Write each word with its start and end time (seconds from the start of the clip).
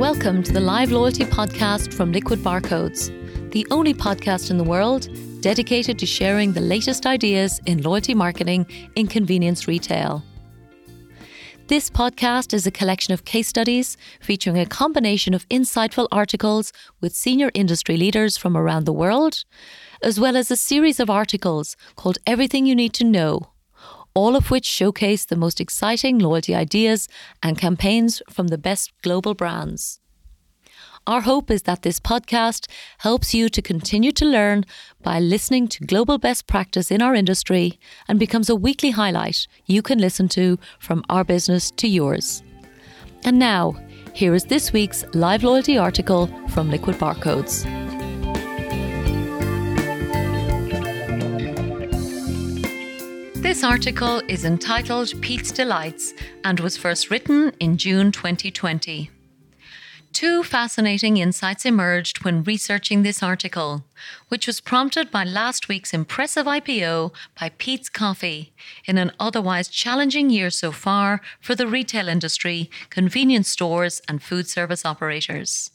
Welcome 0.00 0.42
to 0.44 0.52
the 0.52 0.60
Live 0.60 0.92
Loyalty 0.92 1.24
Podcast 1.24 1.92
from 1.92 2.10
Liquid 2.10 2.38
Barcodes, 2.38 3.10
the 3.50 3.66
only 3.70 3.92
podcast 3.92 4.50
in 4.50 4.56
the 4.56 4.64
world 4.64 5.10
dedicated 5.42 5.98
to 5.98 6.06
sharing 6.06 6.54
the 6.54 6.60
latest 6.62 7.04
ideas 7.04 7.60
in 7.66 7.82
loyalty 7.82 8.14
marketing 8.14 8.64
in 8.96 9.08
convenience 9.08 9.68
retail. 9.68 10.24
This 11.66 11.90
podcast 11.90 12.54
is 12.54 12.66
a 12.66 12.70
collection 12.70 13.12
of 13.12 13.26
case 13.26 13.48
studies 13.48 13.98
featuring 14.22 14.58
a 14.58 14.64
combination 14.64 15.34
of 15.34 15.46
insightful 15.50 16.08
articles 16.10 16.72
with 17.02 17.14
senior 17.14 17.50
industry 17.52 17.98
leaders 17.98 18.38
from 18.38 18.56
around 18.56 18.86
the 18.86 18.94
world, 18.94 19.44
as 20.02 20.18
well 20.18 20.34
as 20.34 20.50
a 20.50 20.56
series 20.56 20.98
of 20.98 21.10
articles 21.10 21.76
called 21.96 22.16
Everything 22.26 22.64
You 22.64 22.74
Need 22.74 22.94
to 22.94 23.04
Know, 23.04 23.49
all 24.20 24.36
of 24.36 24.50
which 24.50 24.66
showcase 24.66 25.24
the 25.24 25.42
most 25.44 25.62
exciting 25.62 26.18
loyalty 26.18 26.54
ideas 26.54 27.08
and 27.42 27.56
campaigns 27.56 28.20
from 28.28 28.48
the 28.48 28.58
best 28.58 28.92
global 29.02 29.32
brands. 29.34 29.98
Our 31.06 31.22
hope 31.22 31.50
is 31.50 31.62
that 31.62 31.80
this 31.80 31.98
podcast 31.98 32.70
helps 32.98 33.32
you 33.32 33.48
to 33.48 33.62
continue 33.62 34.12
to 34.12 34.26
learn 34.26 34.66
by 35.02 35.20
listening 35.20 35.68
to 35.68 35.86
global 35.86 36.18
best 36.18 36.46
practice 36.46 36.90
in 36.90 37.00
our 37.00 37.14
industry 37.14 37.80
and 38.08 38.18
becomes 38.18 38.50
a 38.50 38.54
weekly 38.66 38.90
highlight 38.90 39.46
you 39.64 39.80
can 39.80 39.98
listen 39.98 40.28
to 40.28 40.58
from 40.78 41.02
our 41.08 41.24
business 41.24 41.70
to 41.80 41.88
yours. 41.88 42.42
And 43.24 43.38
now, 43.38 43.74
here 44.12 44.34
is 44.34 44.44
this 44.44 44.70
week's 44.70 45.02
live 45.14 45.42
loyalty 45.44 45.78
article 45.78 46.26
from 46.48 46.70
Liquid 46.70 46.96
Barcodes. 46.96 47.64
This 53.50 53.64
article 53.64 54.22
is 54.28 54.44
entitled 54.44 55.20
Peet's 55.20 55.50
Delights 55.50 56.14
and 56.44 56.60
was 56.60 56.76
first 56.76 57.10
written 57.10 57.52
in 57.58 57.78
June 57.78 58.12
2020. 58.12 59.10
Two 60.12 60.44
fascinating 60.44 61.16
insights 61.16 61.66
emerged 61.66 62.24
when 62.24 62.44
researching 62.44 63.02
this 63.02 63.24
article, 63.24 63.82
which 64.28 64.46
was 64.46 64.60
prompted 64.60 65.10
by 65.10 65.24
last 65.24 65.66
week's 65.66 65.92
impressive 65.92 66.46
IPO 66.46 67.12
by 67.40 67.48
Peet's 67.58 67.88
Coffee 67.88 68.52
in 68.84 68.96
an 68.98 69.10
otherwise 69.18 69.66
challenging 69.66 70.30
year 70.30 70.50
so 70.50 70.70
far 70.70 71.20
for 71.40 71.56
the 71.56 71.66
retail 71.66 72.06
industry, 72.06 72.70
convenience 72.88 73.48
stores, 73.48 74.00
and 74.06 74.22
food 74.22 74.48
service 74.48 74.84
operators. 74.84 75.72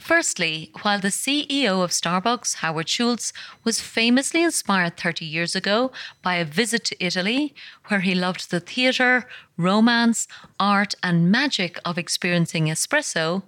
Firstly, 0.00 0.70
while 0.80 0.98
the 0.98 1.08
CEO 1.08 1.84
of 1.84 1.90
Starbucks, 1.90 2.56
Howard 2.56 2.88
Schultz, 2.88 3.34
was 3.64 3.82
famously 3.82 4.42
inspired 4.42 4.96
30 4.96 5.26
years 5.26 5.54
ago 5.54 5.92
by 6.22 6.36
a 6.36 6.44
visit 6.44 6.84
to 6.86 7.04
Italy, 7.04 7.54
where 7.88 8.00
he 8.00 8.14
loved 8.14 8.50
the 8.50 8.60
theatre, 8.60 9.28
romance, 9.58 10.26
art, 10.58 10.94
and 11.02 11.30
magic 11.30 11.78
of 11.84 11.98
experiencing 11.98 12.66
espresso, 12.66 13.42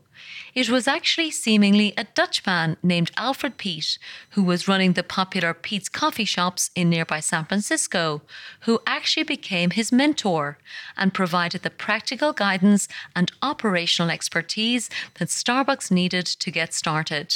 it 0.55 0.69
was 0.69 0.87
actually 0.87 1.31
seemingly 1.31 1.95
a 1.97 2.05
Dutchman 2.05 2.77
named 2.83 3.11
Alfred 3.17 3.57
Peet, 3.57 3.99
who 4.31 4.43
was 4.43 4.69
running 4.69 4.93
the 4.93 5.03
popular 5.03 5.55
Peet's 5.55 5.89
coffee 5.89 6.25
shops 6.25 6.71
in 6.75 6.91
nearby 6.91 7.21
San 7.21 7.45
Francisco, 7.45 8.23
who 8.61 8.81
actually 8.87 9.23
became 9.23 9.71
his 9.71 9.93
mentor 9.93 10.59
and 10.97 11.15
provided 11.15 11.63
the 11.63 11.71
practical 11.71 12.33
guidance 12.33 12.89
and 13.17 13.33
operational 13.41 14.11
expertise 14.11 14.91
that 15.15 15.29
Starbucks 15.29 15.91
needed 15.91 16.27
to 16.27 16.51
get 16.51 16.75
started. 16.75 17.35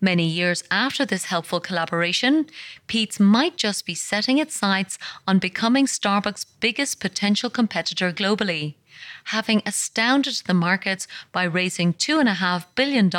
Many 0.00 0.26
years 0.26 0.62
after 0.70 1.04
this 1.04 1.26
helpful 1.26 1.60
collaboration, 1.60 2.46
Peet's 2.86 3.20
might 3.20 3.56
just 3.56 3.86
be 3.86 3.94
setting 3.94 4.38
its 4.38 4.54
sights 4.54 4.98
on 5.26 5.38
becoming 5.38 5.86
Starbucks' 5.86 6.46
biggest 6.60 7.00
potential 7.00 7.50
competitor 7.50 8.12
globally 8.12 8.74
having 9.24 9.62
astounded 9.66 10.42
the 10.46 10.54
markets 10.54 11.06
by 11.32 11.44
raising 11.44 11.92
$2.5 11.94 12.64
billion 12.74 13.10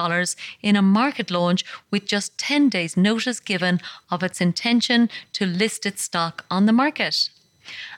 in 0.61 0.75
a 0.75 0.81
market 0.81 1.31
launch 1.31 1.63
with 1.91 2.05
just 2.05 2.37
10 2.37 2.69
days' 2.69 2.97
notice 2.97 3.39
given 3.39 3.79
of 4.09 4.23
its 4.23 4.41
intention 4.41 5.09
to 5.33 5.45
list 5.45 5.85
its 5.85 6.03
stock 6.03 6.45
on 6.49 6.65
the 6.65 6.73
market. 6.73 7.29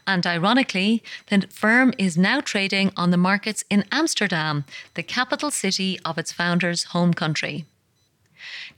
And 0.08 0.26
ironically, 0.26 1.04
the 1.28 1.48
firm 1.52 1.94
is 1.98 2.18
now 2.18 2.42
trading 2.42 2.92
on 2.98 3.12
the 3.12 3.18
markets 3.18 3.64
in 3.70 3.86
Amsterdam, 3.92 4.66
the 4.96 5.04
capital 5.04 5.52
city 5.52 6.00
of 6.04 6.18
its 6.18 6.32
founder's 6.32 6.86
home 6.86 7.14
country. 7.14 7.66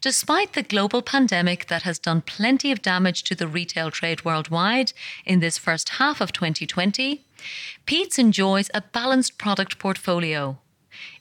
Despite 0.01 0.53
the 0.53 0.63
global 0.63 1.03
pandemic 1.03 1.67
that 1.67 1.83
has 1.83 1.99
done 1.99 2.21
plenty 2.21 2.71
of 2.71 2.81
damage 2.81 3.21
to 3.23 3.35
the 3.35 3.47
retail 3.47 3.91
trade 3.91 4.25
worldwide 4.25 4.93
in 5.25 5.41
this 5.41 5.59
first 5.59 5.89
half 5.89 6.19
of 6.19 6.33
2020, 6.33 7.23
Peet's 7.85 8.17
enjoys 8.17 8.71
a 8.73 8.81
balanced 8.81 9.37
product 9.37 9.77
portfolio. 9.77 10.57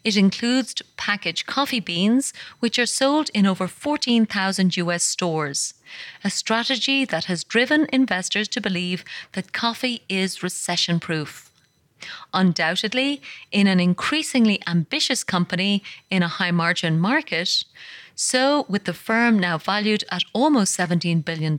It 0.02 0.16
includes 0.16 0.74
packaged 0.96 1.46
coffee 1.46 1.80
beans, 1.80 2.32
which 2.60 2.78
are 2.78 2.86
sold 2.86 3.28
in 3.34 3.46
over 3.46 3.68
14,000 3.68 4.76
US 4.78 5.02
stores, 5.02 5.74
a 6.24 6.30
strategy 6.30 7.04
that 7.04 7.26
has 7.26 7.44
driven 7.44 7.86
investors 7.92 8.48
to 8.48 8.62
believe 8.62 9.04
that 9.32 9.52
coffee 9.52 10.02
is 10.08 10.42
recession 10.42 11.00
proof. 11.00 11.50
Undoubtedly, 12.32 13.20
in 13.52 13.66
an 13.66 13.78
increasingly 13.78 14.58
ambitious 14.66 15.22
company 15.22 15.82
in 16.08 16.22
a 16.22 16.28
high 16.28 16.50
margin 16.50 16.98
market, 16.98 17.64
so 18.22 18.66
with 18.68 18.84
the 18.84 18.92
firm 18.92 19.38
now 19.38 19.56
valued 19.56 20.04
at 20.12 20.24
almost 20.34 20.76
$17 20.76 21.24
billion, 21.24 21.58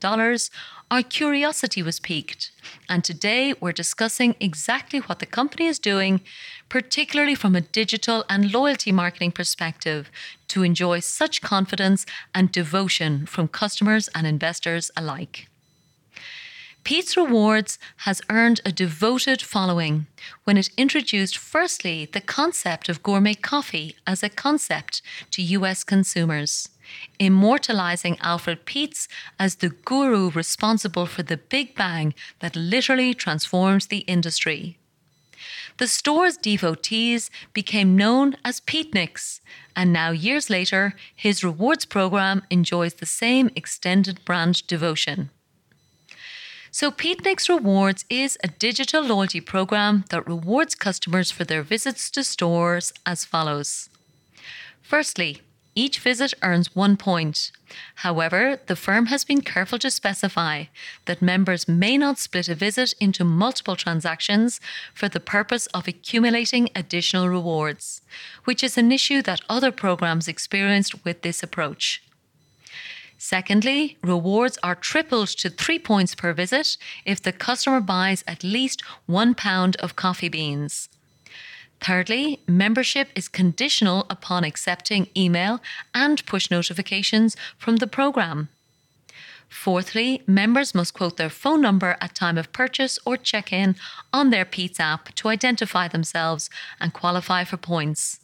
our 0.91 1.01
curiosity 1.01 1.81
was 1.81 1.99
piqued. 1.99 2.51
And 2.87 3.03
today 3.03 3.55
we're 3.59 3.71
discussing 3.71 4.35
exactly 4.39 4.99
what 4.99 5.17
the 5.17 5.25
company 5.25 5.65
is 5.65 5.79
doing, 5.79 6.21
particularly 6.69 7.33
from 7.33 7.55
a 7.55 7.61
digital 7.61 8.25
and 8.29 8.53
loyalty 8.53 8.91
marketing 8.91 9.31
perspective, 9.31 10.11
to 10.49 10.61
enjoy 10.61 10.99
such 10.99 11.41
confidence 11.41 12.05
and 12.35 12.51
devotion 12.51 13.25
from 13.25 13.47
customers 13.47 14.07
and 14.13 14.27
investors 14.27 14.91
alike. 14.95 15.47
Peet's 16.83 17.15
Rewards 17.15 17.77
has 17.97 18.21
earned 18.29 18.59
a 18.65 18.71
devoted 18.71 19.41
following 19.41 20.07
when 20.43 20.57
it 20.57 20.69
introduced, 20.77 21.37
firstly, 21.37 22.09
the 22.11 22.21
concept 22.21 22.89
of 22.89 23.03
gourmet 23.03 23.35
coffee 23.35 23.95
as 24.07 24.23
a 24.23 24.29
concept 24.29 25.01
to 25.31 25.41
US 25.41 25.83
consumers 25.83 26.69
immortalizing 27.19 28.17
Alfred 28.21 28.65
Peet's 28.65 29.07
as 29.39 29.55
the 29.55 29.69
guru 29.69 30.29
responsible 30.31 31.05
for 31.05 31.23
the 31.23 31.37
big 31.37 31.75
bang 31.75 32.13
that 32.39 32.55
literally 32.55 33.13
transformed 33.13 33.83
the 33.83 33.99
industry. 33.99 34.77
The 35.77 35.87
store's 35.87 36.37
devotees 36.37 37.31
became 37.53 37.95
known 37.95 38.35
as 38.45 38.59
Peetniks, 38.59 39.41
and 39.75 39.91
now 39.91 40.11
years 40.11 40.49
later, 40.49 40.95
his 41.15 41.43
rewards 41.43 41.85
program 41.85 42.43
enjoys 42.49 42.95
the 42.95 43.05
same 43.05 43.49
extended 43.55 44.23
brand 44.25 44.67
devotion. 44.67 45.31
So, 46.73 46.89
Peetniks 46.89 47.49
Rewards 47.49 48.05
is 48.09 48.37
a 48.41 48.47
digital 48.47 49.03
loyalty 49.03 49.41
program 49.41 50.05
that 50.09 50.25
rewards 50.25 50.73
customers 50.73 51.29
for 51.29 51.43
their 51.43 51.63
visits 51.63 52.09
to 52.11 52.23
stores 52.23 52.93
as 53.05 53.25
follows. 53.25 53.89
Firstly, 54.81 55.41
each 55.75 55.99
visit 55.99 56.33
earns 56.41 56.73
one 56.73 56.95
point. 56.95 57.51
However, 57.95 58.57
the 58.67 58.77
firm 58.77 59.07
has 59.07 59.25
been 59.25 59.41
careful 59.41 59.79
to 59.79 59.91
specify 59.91 60.65
that 61.07 61.21
members 61.21 61.67
may 61.67 61.97
not 61.97 62.19
split 62.19 62.47
a 62.47 62.55
visit 62.55 62.93
into 63.01 63.25
multiple 63.25 63.75
transactions 63.75 64.61
for 64.93 65.09
the 65.09 65.19
purpose 65.19 65.67
of 65.67 65.89
accumulating 65.89 66.69
additional 66.73 67.27
rewards, 67.27 68.01
which 68.45 68.63
is 68.63 68.77
an 68.77 68.93
issue 68.93 69.21
that 69.23 69.41
other 69.49 69.73
programs 69.73 70.29
experienced 70.29 71.03
with 71.03 71.21
this 71.21 71.43
approach. 71.43 72.01
Secondly, 73.23 73.99
rewards 74.01 74.57
are 74.63 74.73
tripled 74.73 75.27
to 75.27 75.51
three 75.51 75.77
points 75.77 76.15
per 76.15 76.33
visit 76.33 76.75
if 77.05 77.21
the 77.21 77.31
customer 77.31 77.79
buys 77.79 78.23
at 78.25 78.43
least 78.43 78.81
one 79.05 79.35
pound 79.35 79.75
of 79.75 79.95
coffee 79.95 80.27
beans. 80.27 80.89
Thirdly, 81.79 82.39
membership 82.47 83.09
is 83.13 83.27
conditional 83.27 84.07
upon 84.09 84.43
accepting 84.43 85.07
email 85.15 85.61
and 85.93 86.25
push 86.25 86.49
notifications 86.49 87.37
from 87.59 87.75
the 87.75 87.85
program. 87.85 88.49
Fourthly, 89.47 90.23
members 90.25 90.73
must 90.73 90.95
quote 90.95 91.17
their 91.17 91.29
phone 91.29 91.61
number 91.61 91.97
at 92.01 92.15
time 92.15 92.39
of 92.39 92.51
purchase 92.51 92.97
or 93.05 93.17
check 93.17 93.53
in 93.53 93.75
on 94.11 94.31
their 94.31 94.45
Peet's 94.45 94.79
app 94.79 95.13
to 95.13 95.27
identify 95.27 95.87
themselves 95.87 96.49
and 96.79 96.91
qualify 96.91 97.43
for 97.43 97.57
points. 97.57 98.19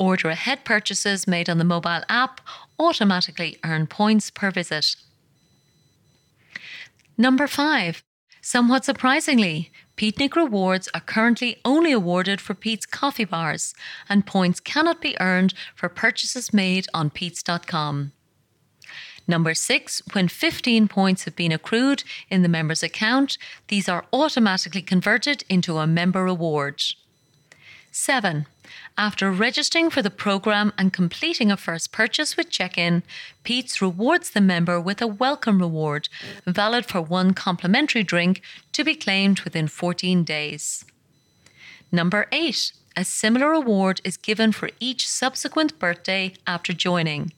Order 0.00 0.30
ahead 0.30 0.64
purchases 0.64 1.28
made 1.28 1.50
on 1.50 1.58
the 1.58 1.64
mobile 1.64 2.02
app 2.08 2.40
automatically 2.78 3.58
earn 3.62 3.86
points 3.86 4.30
per 4.30 4.50
visit. 4.50 4.96
Number 7.18 7.46
five, 7.46 8.02
somewhat 8.40 8.86
surprisingly, 8.86 9.70
Peetnik 9.98 10.34
rewards 10.34 10.88
are 10.94 11.02
currently 11.02 11.58
only 11.66 11.92
awarded 11.92 12.40
for 12.40 12.54
Peet's 12.54 12.86
coffee 12.86 13.26
bars, 13.26 13.74
and 14.08 14.24
points 14.24 14.58
cannot 14.58 15.02
be 15.02 15.20
earned 15.20 15.52
for 15.76 15.90
purchases 15.90 16.54
made 16.54 16.86
on 16.94 17.10
Peet's.com. 17.10 18.12
Number 19.28 19.52
six, 19.52 20.00
when 20.12 20.28
15 20.28 20.88
points 20.88 21.24
have 21.24 21.36
been 21.36 21.52
accrued 21.52 22.04
in 22.30 22.40
the 22.40 22.48
member's 22.48 22.82
account, 22.82 23.36
these 23.68 23.86
are 23.86 24.06
automatically 24.14 24.80
converted 24.80 25.44
into 25.50 25.76
a 25.76 25.86
member 25.86 26.24
reward. 26.24 26.82
Seven, 27.92 28.46
After 28.96 29.30
registering 29.30 29.90
for 29.90 30.02
the 30.02 30.10
program 30.10 30.72
and 30.76 30.92
completing 30.92 31.50
a 31.50 31.56
first 31.56 31.92
purchase 31.92 32.36
with 32.36 32.50
check 32.50 32.76
in, 32.76 33.02
Peet's 33.44 33.80
rewards 33.80 34.30
the 34.30 34.40
member 34.40 34.80
with 34.80 35.00
a 35.00 35.06
welcome 35.06 35.58
reward, 35.58 36.08
valid 36.46 36.86
for 36.86 37.00
one 37.00 37.32
complimentary 37.32 38.02
drink 38.02 38.42
to 38.72 38.84
be 38.84 38.94
claimed 38.94 39.40
within 39.40 39.68
14 39.68 40.24
days. 40.24 40.84
Number 41.90 42.26
8. 42.30 42.72
A 42.96 43.04
similar 43.04 43.50
reward 43.50 44.00
is 44.04 44.16
given 44.16 44.52
for 44.52 44.70
each 44.80 45.08
subsequent 45.08 45.78
birthday 45.78 46.34
after 46.46 46.72
joining. 46.72 47.32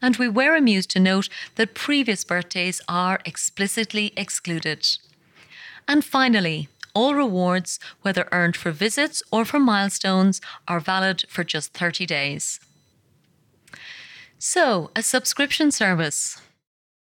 And 0.00 0.16
we 0.16 0.28
were 0.28 0.56
amused 0.56 0.90
to 0.90 1.00
note 1.00 1.28
that 1.56 1.74
previous 1.74 2.24
birthdays 2.24 2.80
are 2.88 3.20
explicitly 3.24 4.12
excluded. 4.16 4.86
And 5.86 6.04
finally, 6.04 6.68
all 6.94 7.14
rewards, 7.14 7.78
whether 8.02 8.28
earned 8.32 8.56
for 8.56 8.70
visits 8.70 9.22
or 9.30 9.44
for 9.44 9.58
milestones, 9.58 10.40
are 10.68 10.80
valid 10.80 11.24
for 11.28 11.44
just 11.44 11.72
30 11.72 12.06
days. 12.06 12.60
So, 14.38 14.90
a 14.94 15.02
subscription 15.02 15.70
service. 15.70 16.40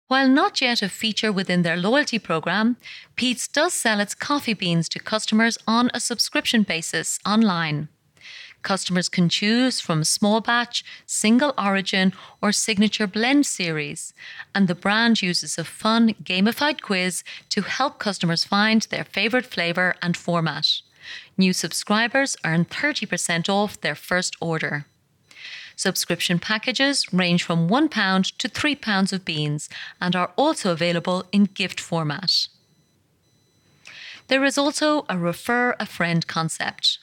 While 0.07 0.29
not 0.29 0.61
yet 0.61 0.81
a 0.81 0.89
feature 0.89 1.31
within 1.31 1.63
their 1.63 1.75
loyalty 1.75 2.17
program, 2.17 2.77
Peet's 3.15 3.47
does 3.47 3.73
sell 3.73 3.99
its 3.99 4.15
coffee 4.15 4.53
beans 4.53 4.87
to 4.89 4.99
customers 4.99 5.57
on 5.67 5.91
a 5.93 5.99
subscription 5.99 6.63
basis 6.63 7.19
online. 7.25 7.89
Customers 8.67 9.07
can 9.07 9.29
choose 9.29 9.79
from 9.79 10.03
small 10.03 10.41
batch, 10.41 10.83
single 11.05 11.53
origin, 11.57 12.11
or 12.41 12.51
signature 12.51 13.07
blend 13.07 13.45
series, 13.45 14.13
and 14.53 14.67
the 14.67 14.75
brand 14.75 15.21
uses 15.21 15.57
a 15.57 15.63
fun 15.63 16.13
gamified 16.21 16.81
quiz 16.81 17.23
to 17.47 17.61
help 17.61 17.97
customers 17.97 18.43
find 18.43 18.81
their 18.81 19.05
favorite 19.05 19.45
flavor 19.45 19.95
and 20.01 20.17
format. 20.17 20.81
New 21.37 21.53
subscribers 21.53 22.35
earn 22.43 22.65
30% 22.65 23.47
off 23.47 23.79
their 23.79 23.95
first 23.95 24.35
order. 24.41 24.85
Subscription 25.77 26.37
packages 26.37 27.13
range 27.13 27.43
from 27.43 27.69
£1 27.69 28.37
to 28.37 28.49
£3 28.49 29.13
of 29.13 29.23
beans 29.23 29.69
and 30.01 30.13
are 30.13 30.33
also 30.35 30.73
available 30.73 31.23
in 31.31 31.45
gift 31.45 31.79
format. 31.79 32.49
There 34.27 34.43
is 34.43 34.57
also 34.57 35.05
a 35.07 35.17
refer 35.17 35.73
a 35.79 35.85
friend 35.85 36.27
concept. 36.27 36.99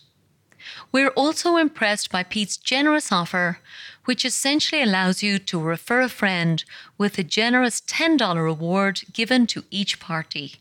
We're 0.93 1.09
also 1.11 1.57
impressed 1.57 2.11
by 2.11 2.23
Peet's 2.23 2.57
generous 2.57 3.11
offer, 3.13 3.59
which 4.05 4.25
essentially 4.25 4.83
allows 4.83 5.23
you 5.23 5.39
to 5.39 5.61
refer 5.61 6.01
a 6.03 6.09
friend 6.09 6.65
with 6.99 7.19
a 7.19 7.25
generous 7.25 7.81
$10 7.81 8.43
reward 8.43 9.03
given 9.13 9.47
to 9.49 9.65
each 9.71 10.01
party. 10.01 10.57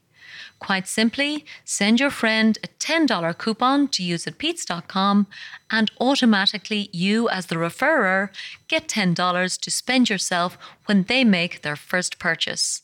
Quite 0.59 0.87
simply, 0.87 1.45
send 1.65 1.99
your 1.99 2.09
friend 2.09 2.57
a 2.63 2.67
$10 2.67 3.37
coupon 3.37 3.87
to 3.89 4.01
use 4.03 4.25
at 4.25 4.37
Peet's.com, 4.37 5.27
and 5.69 5.91
automatically 5.99 6.89
you, 6.93 7.27
as 7.27 7.47
the 7.47 7.55
referrer, 7.55 8.29
get 8.67 8.87
$10 8.87 9.59
to 9.59 9.71
spend 9.71 10.09
yourself 10.09 10.57
when 10.85 11.03
they 11.03 11.23
make 11.23 11.61
their 11.61 11.75
first 11.75 12.17
purchase. 12.17 12.81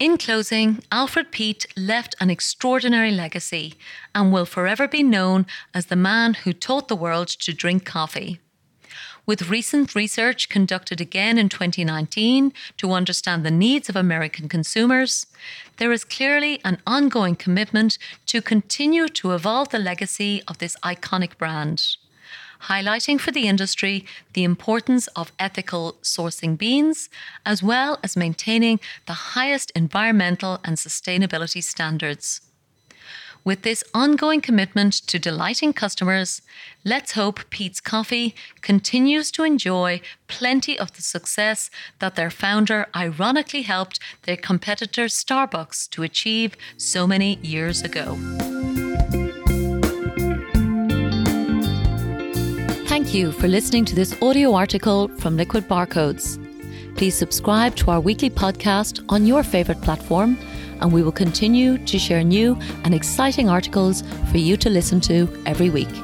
In 0.00 0.18
closing, 0.18 0.82
Alfred 0.90 1.30
Peet 1.30 1.66
left 1.76 2.16
an 2.18 2.28
extraordinary 2.28 3.12
legacy 3.12 3.74
and 4.12 4.32
will 4.32 4.44
forever 4.44 4.88
be 4.88 5.04
known 5.04 5.46
as 5.72 5.86
the 5.86 5.94
man 5.94 6.34
who 6.34 6.52
taught 6.52 6.88
the 6.88 6.96
world 6.96 7.28
to 7.28 7.52
drink 7.52 7.84
coffee. 7.84 8.40
With 9.24 9.48
recent 9.48 9.94
research 9.94 10.48
conducted 10.48 11.00
again 11.00 11.38
in 11.38 11.48
2019 11.48 12.52
to 12.76 12.92
understand 12.92 13.46
the 13.46 13.52
needs 13.52 13.88
of 13.88 13.94
American 13.94 14.48
consumers, 14.48 15.26
there 15.76 15.92
is 15.92 16.04
clearly 16.04 16.60
an 16.64 16.78
ongoing 16.86 17.36
commitment 17.36 17.96
to 18.26 18.42
continue 18.42 19.08
to 19.08 19.32
evolve 19.32 19.68
the 19.68 19.78
legacy 19.78 20.42
of 20.48 20.58
this 20.58 20.76
iconic 20.82 21.38
brand 21.38 21.96
highlighting 22.68 23.20
for 23.20 23.30
the 23.30 23.48
industry 23.48 24.04
the 24.32 24.44
importance 24.44 25.06
of 25.08 25.32
ethical 25.38 25.96
sourcing 26.02 26.56
beans, 26.56 27.08
as 27.44 27.62
well 27.62 27.98
as 28.02 28.16
maintaining 28.16 28.80
the 29.06 29.34
highest 29.34 29.70
environmental 29.74 30.60
and 30.64 30.76
sustainability 30.76 31.62
standards. 31.62 32.40
With 33.44 33.60
this 33.60 33.84
ongoing 33.92 34.40
commitment 34.40 34.94
to 35.06 35.18
delighting 35.18 35.74
customers, 35.74 36.40
let's 36.82 37.12
hope 37.12 37.50
Peet's 37.50 37.78
Coffee 37.78 38.34
continues 38.62 39.30
to 39.32 39.44
enjoy 39.44 40.00
plenty 40.28 40.78
of 40.78 40.92
the 40.92 41.02
success 41.02 41.68
that 41.98 42.16
their 42.16 42.30
founder 42.30 42.86
ironically 42.96 43.62
helped 43.62 44.00
their 44.22 44.38
competitor 44.38 45.04
Starbucks 45.04 45.90
to 45.90 46.02
achieve 46.02 46.56
so 46.78 47.06
many 47.06 47.38
years 47.42 47.82
ago. 47.82 48.18
Thank 53.14 53.26
you 53.26 53.30
for 53.40 53.46
listening 53.46 53.84
to 53.84 53.94
this 53.94 54.20
audio 54.20 54.54
article 54.54 55.06
from 55.06 55.36
Liquid 55.36 55.68
Barcodes. 55.68 56.36
Please 56.96 57.16
subscribe 57.16 57.76
to 57.76 57.92
our 57.92 58.00
weekly 58.00 58.28
podcast 58.28 59.04
on 59.08 59.24
your 59.24 59.44
favourite 59.44 59.80
platform, 59.82 60.36
and 60.80 60.92
we 60.92 61.00
will 61.00 61.12
continue 61.12 61.78
to 61.78 61.96
share 61.96 62.24
new 62.24 62.58
and 62.82 62.92
exciting 62.92 63.48
articles 63.48 64.02
for 64.32 64.38
you 64.38 64.56
to 64.56 64.68
listen 64.68 65.00
to 65.02 65.28
every 65.46 65.70
week. 65.70 65.94